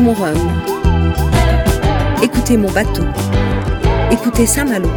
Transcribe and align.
Écoutez 0.00 0.16
mon 0.16 0.24
rhum. 0.24 0.62
Écoutez 2.22 2.56
mon 2.56 2.70
bateau. 2.70 3.04
Écoutez 4.10 4.46
Saint-Malo. 4.46 4.88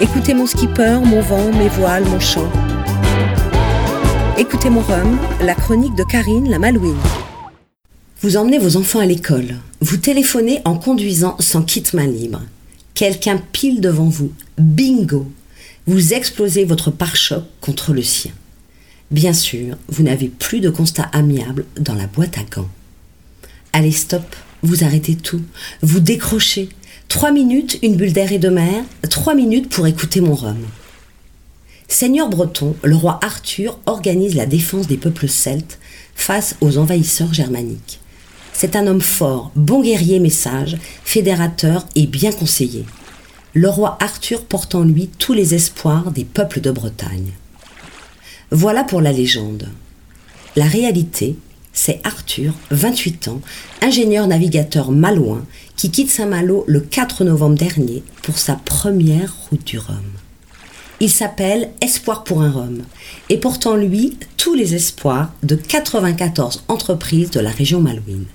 Écoutez 0.00 0.34
mon 0.34 0.46
skipper, 0.46 0.98
mon 1.04 1.20
vent, 1.20 1.52
mes 1.52 1.68
voiles, 1.68 2.04
mon 2.06 2.18
chant. 2.18 2.50
Écoutez 4.36 4.68
mon 4.68 4.80
rhum, 4.80 5.16
la 5.42 5.54
chronique 5.54 5.94
de 5.94 6.02
Karine 6.02 6.50
la 6.50 6.58
Malouine. 6.58 6.98
Vous 8.20 8.36
emmenez 8.36 8.58
vos 8.58 8.76
enfants 8.76 8.98
à 8.98 9.06
l'école. 9.06 9.54
Vous 9.80 9.98
téléphonez 9.98 10.62
en 10.64 10.74
conduisant 10.74 11.36
sans 11.38 11.62
kit 11.62 11.84
main 11.94 12.08
libre. 12.08 12.42
Quelqu'un 12.94 13.40
pile 13.52 13.80
devant 13.80 14.08
vous. 14.08 14.32
Bingo 14.58 15.30
Vous 15.86 16.14
explosez 16.14 16.64
votre 16.64 16.90
pare-choc 16.90 17.44
contre 17.60 17.92
le 17.92 18.02
sien. 18.02 18.32
Bien 19.10 19.32
sûr, 19.32 19.76
vous 19.88 20.04
n'avez 20.04 20.28
plus 20.28 20.60
de 20.60 20.70
constat 20.70 21.02
amiable 21.12 21.64
dans 21.80 21.94
la 21.94 22.06
boîte 22.06 22.38
à 22.38 22.44
gants. 22.44 22.68
Allez, 23.72 23.90
stop, 23.90 24.36
vous 24.62 24.84
arrêtez 24.84 25.16
tout, 25.16 25.42
vous 25.82 25.98
décrochez. 25.98 26.68
Trois 27.08 27.32
minutes, 27.32 27.80
une 27.82 27.96
bulle 27.96 28.12
d'air 28.12 28.30
et 28.30 28.38
de 28.38 28.48
mer, 28.48 28.84
trois 29.08 29.34
minutes 29.34 29.68
pour 29.68 29.88
écouter 29.88 30.20
mon 30.20 30.34
rhum. 30.34 30.58
Seigneur 31.88 32.28
breton, 32.28 32.76
le 32.84 32.94
roi 32.94 33.18
Arthur 33.20 33.80
organise 33.86 34.36
la 34.36 34.46
défense 34.46 34.86
des 34.86 34.96
peuples 34.96 35.28
celtes 35.28 35.80
face 36.14 36.54
aux 36.60 36.78
envahisseurs 36.78 37.34
germaniques. 37.34 37.98
C'est 38.52 38.76
un 38.76 38.86
homme 38.86 39.00
fort, 39.00 39.50
bon 39.56 39.82
guerrier 39.82 40.20
mais 40.20 40.30
sage, 40.30 40.78
fédérateur 41.02 41.84
et 41.96 42.06
bien 42.06 42.30
conseillé. 42.30 42.84
Le 43.54 43.68
roi 43.68 43.98
Arthur 44.00 44.44
porte 44.44 44.76
en 44.76 44.84
lui 44.84 45.08
tous 45.18 45.32
les 45.32 45.56
espoirs 45.56 46.12
des 46.12 46.24
peuples 46.24 46.60
de 46.60 46.70
Bretagne. 46.70 47.32
Voilà 48.52 48.82
pour 48.82 49.00
la 49.00 49.12
légende. 49.12 49.68
La 50.56 50.64
réalité, 50.64 51.36
c'est 51.72 52.00
Arthur, 52.02 52.52
28 52.72 53.28
ans, 53.28 53.40
ingénieur 53.80 54.26
navigateur 54.26 54.90
malouin, 54.90 55.44
qui 55.76 55.92
quitte 55.92 56.10
Saint-Malo 56.10 56.64
le 56.66 56.80
4 56.80 57.22
novembre 57.22 57.56
dernier 57.56 58.02
pour 58.22 58.38
sa 58.38 58.56
première 58.56 59.32
route 59.48 59.64
du 59.64 59.78
Rhum. 59.78 60.02
Il 60.98 61.10
s'appelle 61.10 61.70
Espoir 61.80 62.24
pour 62.24 62.42
un 62.42 62.50
Rhum 62.50 62.82
et 63.28 63.38
porte 63.38 63.66
en 63.66 63.76
lui 63.76 64.18
tous 64.36 64.54
les 64.54 64.74
espoirs 64.74 65.32
de 65.44 65.54
94 65.54 66.64
entreprises 66.66 67.30
de 67.30 67.38
la 67.38 67.50
région 67.50 67.80
malouine. 67.80 68.26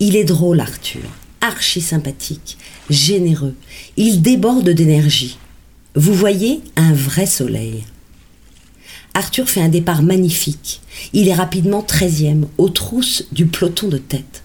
Il 0.00 0.16
est 0.16 0.24
drôle, 0.24 0.60
Arthur, 0.60 1.02
archi 1.42 1.82
sympathique, 1.82 2.56
généreux. 2.88 3.54
Il 3.98 4.22
déborde 4.22 4.70
d'énergie. 4.70 5.38
Vous 5.94 6.14
voyez 6.14 6.62
un 6.76 6.94
vrai 6.94 7.26
soleil. 7.26 7.84
Arthur 9.14 9.48
fait 9.48 9.60
un 9.60 9.68
départ 9.68 10.02
magnifique. 10.02 10.80
Il 11.12 11.28
est 11.28 11.34
rapidement 11.34 11.82
13e, 11.82 12.46
aux 12.58 12.68
trousses 12.68 13.24
du 13.30 13.46
peloton 13.46 13.88
de 13.88 13.98
tête. 13.98 14.42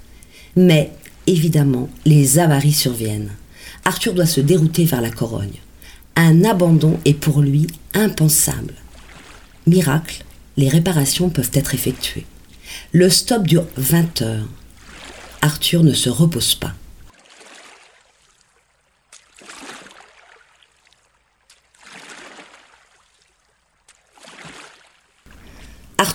Mais, 0.55 0.91
évidemment, 1.25 1.89
les 2.05 2.37
avaries 2.37 2.73
surviennent. 2.73 3.31
Arthur 3.83 4.13
doit 4.13 4.27
se 4.27 4.41
dérouter 4.41 4.85
vers 4.85 5.01
la 5.01 5.09
Corogne. 5.09 5.59
Un 6.15 6.43
abandon 6.43 6.99
est 7.05 7.13
pour 7.13 7.41
lui 7.41 7.65
impensable. 7.95 8.75
Miracle, 9.65 10.23
les 10.57 10.69
réparations 10.69 11.29
peuvent 11.29 11.51
être 11.53 11.73
effectuées. 11.73 12.25
Le 12.91 13.09
stop 13.09 13.47
dure 13.47 13.65
20 13.77 14.21
heures. 14.21 14.47
Arthur 15.41 15.83
ne 15.83 15.93
se 15.93 16.09
repose 16.09 16.53
pas. 16.55 16.73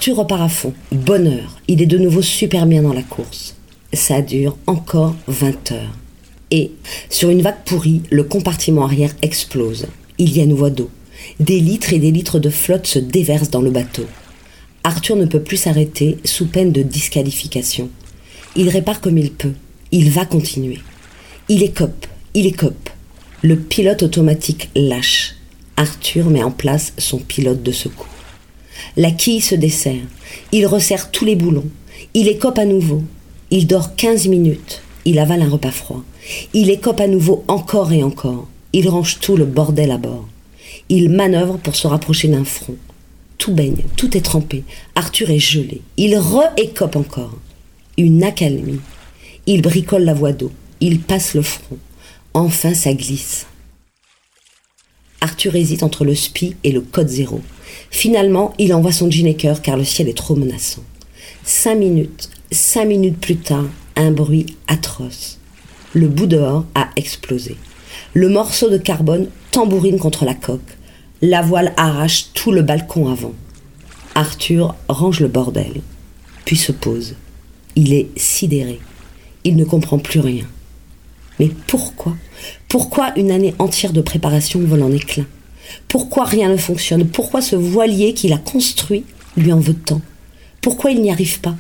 Arthur 0.05 0.19
repart 0.19 0.43
à 0.43 0.49
fond. 0.51 0.75
Bonheur. 0.93 1.59
Il 1.67 1.81
est 1.81 1.87
de 1.87 1.97
nouveau 1.97 2.21
super 2.21 2.67
bien 2.67 2.83
dans 2.83 2.93
la 2.93 3.03
course. 3.03 3.57
Ça 3.95 4.21
dure 4.21 4.59
encore 4.67 5.17
20 5.29 5.73
heures. 5.73 5.97
Et, 6.51 6.73
sur 7.09 7.31
une 7.31 7.41
vague 7.41 7.65
pourrie, 7.65 8.03
le 8.11 8.23
compartiment 8.23 8.85
arrière 8.85 9.15
explose. 9.23 9.87
Il 10.19 10.37
y 10.37 10.41
a 10.41 10.45
une 10.45 10.53
voie 10.53 10.69
d'eau. 10.69 10.91
Des 11.41 11.59
litres 11.59 11.95
et 11.95 11.99
des 11.99 12.11
litres 12.11 12.39
de 12.39 12.51
flotte 12.51 12.87
se 12.87 12.99
déversent 12.99 13.49
dans 13.49 13.63
le 13.63 13.71
bateau. 13.71 14.05
Arthur 14.83 15.17
ne 15.17 15.25
peut 15.25 15.41
plus 15.41 15.57
s'arrêter 15.57 16.19
sous 16.27 16.49
peine 16.49 16.71
de 16.71 16.83
disqualification. 16.83 17.89
Il 18.57 18.69
répare 18.69 19.01
comme 19.01 19.17
il 19.17 19.33
peut. 19.33 19.55
Il 19.91 20.11
va 20.11 20.27
continuer. 20.27 20.81
Il 21.49 21.63
écope, 21.63 22.07
il 22.35 22.45
écope. 22.45 22.91
Le 23.41 23.57
pilote 23.57 24.03
automatique 24.03 24.69
lâche. 24.77 25.37
Arthur 25.79 26.29
met 26.29 26.43
en 26.43 26.51
place 26.51 26.93
son 26.99 27.21
pilote 27.21 27.63
de 27.63 27.73
secours. 27.73 28.14
La 28.97 29.11
quille 29.11 29.41
se 29.41 29.55
dessert. 29.55 30.03
Il 30.53 30.67
resserre 30.67 31.11
tous 31.11 31.25
les 31.25 31.37
boulons. 31.37 31.69
Il 32.15 32.29
écope 32.29 32.59
à 32.59 32.65
nouveau. 32.65 33.03
Il 33.51 33.67
dort 33.67 33.97
15 33.97 34.29
minutes. 34.29 34.83
Il 35.05 35.19
avale 35.19 35.43
un 35.43 35.49
repas 35.49 35.71
froid. 35.71 36.03
Il 36.53 36.71
écope 36.71 37.01
à 37.01 37.07
nouveau 37.07 37.45
encore 37.49 37.93
et 37.93 38.03
encore. 38.03 38.49
Il 38.73 38.89
range 38.89 39.21
tout 39.21 39.37
le 39.37 39.45
bordel 39.45 39.91
à 39.91 39.99
bord. 39.99 40.27
Il 40.89 41.11
manœuvre 41.11 41.59
pour 41.59 41.77
se 41.77 41.87
rapprocher 41.87 42.29
d'un 42.29 42.45
front. 42.45 42.77
Tout 43.39 43.53
baigne, 43.53 43.85
tout 43.97 44.17
est 44.17 44.23
trempé. 44.23 44.65
Arthur 44.95 45.31
est 45.31 45.39
gelé. 45.39 45.83
Il 45.97 46.17
re-écope 46.17 46.97
encore. 46.97 47.37
Une 47.99 48.23
accalmie. 48.23 48.81
Il 49.47 49.63
bricole 49.63 50.05
la 50.05 50.15
voie 50.15 50.33
d'eau. 50.33 50.53
Il 50.81 51.01
passe 51.01 51.35
le 51.35 51.43
front. 51.43 51.79
Enfin, 52.33 52.75
ça 52.75 52.95
glisse. 52.95 53.47
Arthur 55.21 55.55
hésite 55.57 55.83
entre 55.83 56.05
le 56.05 56.15
SPI 56.15 56.57
et 56.65 56.73
le 56.73 56.81
code 56.81 57.09
zéro. 57.09 57.41
Finalement, 57.91 58.55
il 58.59 58.75
envoie 58.75 58.93
son 58.93 59.11
Ginecker 59.11 59.61
car 59.63 59.77
le 59.77 59.85
ciel 59.85 60.09
est 60.09 60.17
trop 60.17 60.35
menaçant. 60.37 60.83
Cinq 61.45 61.77
minutes, 61.77 62.31
cinq 62.51 62.87
minutes 62.87 63.21
plus 63.21 63.37
tard, 63.37 63.67
un 63.97 64.11
bruit 64.11 64.47
atroce. 64.67 65.39
Le 65.93 66.09
bout 66.09 66.27
dehors 66.27 66.65
a 66.75 66.89
explosé. 66.97 67.57
Le 68.15 68.29
morceau 68.29 68.71
de 68.71 68.79
carbone 68.79 69.29
tambourine 69.51 69.99
contre 69.99 70.25
la 70.25 70.35
coque. 70.35 70.61
La 71.23 71.43
voile 71.43 71.73
arrache 71.77 72.33
tout 72.35 72.51
le 72.51 72.63
balcon 72.63 73.11
avant. 73.11 73.35
Arthur 74.15 74.75
range 74.89 75.21
le 75.21 75.29
bordel, 75.29 75.81
puis 76.45 76.57
se 76.57 76.73
pose. 76.73 77.15
Il 77.77 77.93
est 77.93 78.09
sidéré. 78.17 78.81
Il 79.45 79.57
ne 79.57 79.65
comprend 79.65 79.99
plus 79.99 80.21
rien. 80.21 80.45
Mais 81.39 81.51
pourquoi? 81.67 82.17
Pourquoi 82.69 83.13
une 83.17 83.31
année 83.31 83.55
entière 83.59 83.93
de 83.93 84.01
préparation 84.01 84.61
vole 84.61 84.83
en 84.83 84.93
éclats? 84.93 85.25
Pourquoi 85.89 86.25
rien 86.25 86.49
ne 86.49 86.57
fonctionne? 86.57 87.07
Pourquoi 87.07 87.43
ce 87.43 87.57
voilier 87.57 88.15
qu'il 88.15 88.33
a 88.33 88.39
construit 88.39 89.05
lui 89.37 89.53
en 89.53 89.61
veut 89.61 89.75
tant? 89.75 90.01
Pourquoi 90.61 90.91
il 90.91 91.01
n'y 91.01 91.11
arrive 91.11 91.41
pas? 91.41 91.57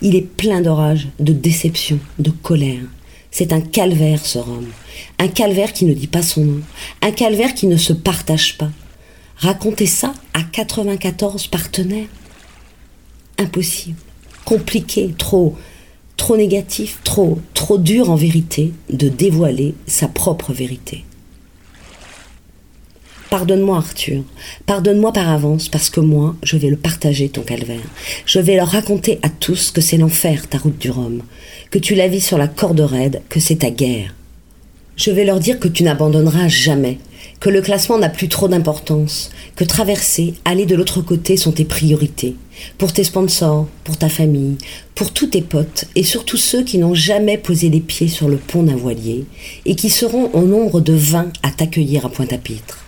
Il 0.00 0.14
est 0.14 0.22
plein 0.22 0.60
d'orage, 0.60 1.08
de 1.18 1.32
déception, 1.32 1.98
de 2.18 2.30
colère. 2.30 2.82
C'est 3.30 3.52
un 3.52 3.60
calvaire 3.60 4.24
ce 4.24 4.38
Rome. 4.38 4.68
Un 5.18 5.28
calvaire 5.28 5.72
qui 5.72 5.84
ne 5.84 5.92
dit 5.92 6.06
pas 6.06 6.22
son 6.22 6.44
nom. 6.44 6.60
Un 7.02 7.10
calvaire 7.10 7.54
qui 7.54 7.66
ne 7.66 7.76
se 7.76 7.92
partage 7.92 8.56
pas. 8.56 8.70
Raconter 9.36 9.86
ça 9.86 10.14
à 10.34 10.42
94 10.42 11.46
partenaires 11.48 12.06
Impossible. 13.38 13.96
Compliqué, 14.44 15.14
trop 15.18 15.56
trop 16.18 16.36
négatif, 16.36 16.98
trop, 17.04 17.38
trop 17.54 17.78
dur 17.78 18.10
en 18.10 18.16
vérité 18.16 18.74
de 18.90 19.08
dévoiler 19.08 19.74
sa 19.86 20.08
propre 20.08 20.52
vérité. 20.52 21.04
Pardonne-moi 23.30 23.76
Arthur, 23.76 24.22
pardonne-moi 24.64 25.12
par 25.12 25.28
avance 25.28 25.68
parce 25.68 25.90
que 25.90 26.00
moi, 26.00 26.34
je 26.42 26.56
vais 26.56 26.70
le 26.70 26.78
partager 26.78 27.28
ton 27.28 27.42
calvaire. 27.42 27.86
Je 28.24 28.38
vais 28.38 28.56
leur 28.56 28.68
raconter 28.68 29.18
à 29.22 29.28
tous 29.28 29.70
que 29.70 29.82
c'est 29.82 29.98
l'enfer 29.98 30.48
ta 30.48 30.56
route 30.56 30.78
du 30.78 30.90
Rhum, 30.90 31.22
que 31.70 31.78
tu 31.78 31.94
la 31.94 32.08
vis 32.08 32.22
sur 32.22 32.38
la 32.38 32.48
corde 32.48 32.80
raide, 32.80 33.20
que 33.28 33.38
c'est 33.38 33.56
ta 33.56 33.70
guerre. 33.70 34.14
Je 34.96 35.10
vais 35.10 35.26
leur 35.26 35.40
dire 35.40 35.60
que 35.60 35.68
tu 35.68 35.82
n'abandonneras 35.82 36.48
jamais, 36.48 36.96
que 37.38 37.50
le 37.50 37.60
classement 37.60 37.98
n'a 37.98 38.08
plus 38.08 38.28
trop 38.28 38.48
d'importance, 38.48 39.30
que 39.56 39.64
traverser, 39.64 40.32
aller 40.46 40.64
de 40.64 40.74
l'autre 40.74 41.02
côté 41.02 41.36
sont 41.36 41.52
tes 41.52 41.66
priorités, 41.66 42.34
pour 42.78 42.94
tes 42.94 43.04
sponsors, 43.04 43.68
pour 43.84 43.98
ta 43.98 44.08
famille, 44.08 44.56
pour 44.94 45.12
tous 45.12 45.26
tes 45.26 45.42
potes 45.42 45.84
et 45.94 46.02
surtout 46.02 46.38
ceux 46.38 46.64
qui 46.64 46.78
n'ont 46.78 46.94
jamais 46.94 47.36
posé 47.36 47.68
les 47.68 47.80
pieds 47.80 48.08
sur 48.08 48.26
le 48.26 48.38
pont 48.38 48.62
d'un 48.62 48.76
voilier 48.76 49.26
et 49.66 49.74
qui 49.76 49.90
seront 49.90 50.30
au 50.32 50.46
nombre 50.46 50.80
de 50.80 50.94
20 50.94 51.30
à 51.42 51.50
t'accueillir 51.50 52.06
à 52.06 52.08
Pointe-à-Pitre. 52.08 52.87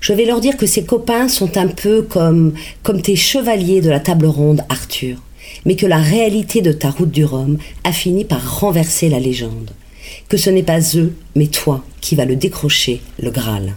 Je 0.00 0.12
vais 0.12 0.24
leur 0.24 0.40
dire 0.40 0.56
que 0.56 0.66
ces 0.66 0.84
copains 0.84 1.28
sont 1.28 1.56
un 1.58 1.68
peu 1.68 2.02
comme, 2.02 2.54
comme 2.82 3.02
tes 3.02 3.16
chevaliers 3.16 3.80
de 3.80 3.90
la 3.90 4.00
table 4.00 4.26
ronde, 4.26 4.62
Arthur, 4.68 5.18
mais 5.64 5.76
que 5.76 5.86
la 5.86 5.98
réalité 5.98 6.62
de 6.62 6.72
ta 6.72 6.90
route 6.90 7.10
du 7.10 7.24
Rhum 7.24 7.58
a 7.84 7.92
fini 7.92 8.24
par 8.24 8.60
renverser 8.60 9.08
la 9.08 9.20
légende 9.20 9.72
que 10.28 10.36
ce 10.36 10.50
n'est 10.50 10.62
pas 10.62 10.80
eux, 10.96 11.14
mais 11.34 11.46
toi 11.46 11.84
qui 12.00 12.14
vas 12.14 12.24
le 12.24 12.36
décrocher, 12.36 13.00
le 13.20 13.30
Graal. 13.30 13.74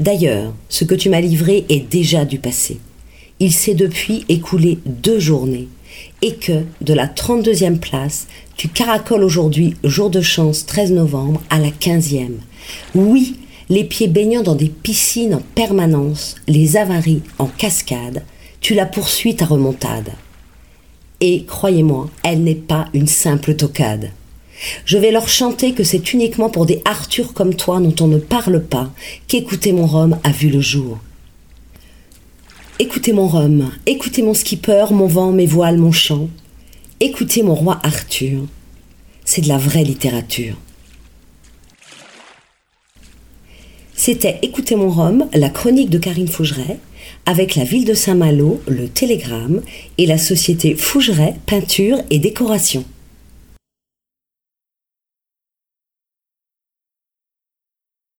D'ailleurs, 0.00 0.54
ce 0.68 0.84
que 0.84 0.94
tu 0.94 1.10
m'as 1.10 1.20
livré 1.20 1.64
est 1.68 1.88
déjà 1.90 2.24
du 2.24 2.38
passé. 2.38 2.78
Il 3.40 3.52
s'est 3.52 3.74
depuis 3.74 4.24
écoulé 4.28 4.78
deux 4.86 5.18
journées, 5.18 5.68
et 6.22 6.34
que, 6.34 6.64
de 6.80 6.94
la 6.94 7.06
32e 7.06 7.78
place, 7.78 8.28
tu 8.56 8.68
caracoles 8.68 9.24
aujourd'hui, 9.24 9.74
jour 9.82 10.10
de 10.10 10.20
chance 10.20 10.66
13 10.66 10.92
novembre, 10.92 11.42
à 11.50 11.58
la 11.58 11.70
15e. 11.70 12.36
Oui, 12.94 13.36
les 13.70 13.84
pieds 13.84 14.08
baignant 14.08 14.42
dans 14.42 14.54
des 14.54 14.68
piscines 14.68 15.34
en 15.34 15.42
permanence, 15.54 16.36
les 16.46 16.76
avaries 16.76 17.22
en 17.38 17.46
cascade, 17.46 18.24
tu 18.60 18.74
la 18.74 18.86
poursuis 18.86 19.36
ta 19.36 19.44
remontade. 19.44 20.12
Et 21.20 21.44
croyez-moi, 21.44 22.08
elle 22.22 22.42
n'est 22.42 22.54
pas 22.54 22.88
une 22.94 23.06
simple 23.06 23.54
tocade. 23.54 24.10
Je 24.84 24.98
vais 24.98 25.10
leur 25.10 25.28
chanter 25.28 25.72
que 25.72 25.84
c'est 25.84 26.12
uniquement 26.12 26.50
pour 26.50 26.66
des 26.66 26.80
Arthur 26.84 27.32
comme 27.32 27.54
toi 27.54 27.80
dont 27.80 27.94
on 28.04 28.08
ne 28.08 28.18
parle 28.18 28.62
pas 28.62 28.90
qu'écouter 29.26 29.72
mon 29.72 29.86
rhum 29.86 30.18
a 30.24 30.30
vu 30.30 30.48
le 30.48 30.60
jour. 30.60 30.98
Écoutez 32.80 33.12
mon 33.12 33.26
rhum, 33.26 33.70
écoutez 33.86 34.22
mon 34.22 34.34
skipper, 34.34 34.86
mon 34.92 35.06
vent, 35.06 35.32
mes 35.32 35.46
voiles, 35.46 35.78
mon 35.78 35.92
chant. 35.92 36.28
Écoutez 37.00 37.42
mon 37.42 37.54
roi 37.54 37.80
Arthur. 37.82 38.44
C'est 39.24 39.42
de 39.42 39.48
la 39.48 39.58
vraie 39.58 39.84
littérature. 39.84 40.56
C'était 44.00 44.38
Écoutez 44.42 44.76
mon 44.76 44.90
rhum, 44.90 45.26
la 45.34 45.50
chronique 45.50 45.90
de 45.90 45.98
Karine 45.98 46.28
Fougeret, 46.28 46.78
avec 47.26 47.56
la 47.56 47.64
ville 47.64 47.84
de 47.84 47.94
Saint-Malo, 47.94 48.60
le 48.68 48.88
Télégramme 48.88 49.60
et 49.98 50.06
la 50.06 50.18
société 50.18 50.76
Fougeret 50.76 51.34
Peinture 51.46 51.98
et 52.08 52.20
Décoration. 52.20 52.84